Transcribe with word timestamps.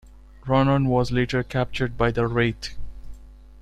Ronon 0.47 0.87
was 0.87 1.11
later 1.11 1.43
captured 1.43 1.95
by 1.95 2.09
the 2.09 2.25
Wraith. 2.25 2.69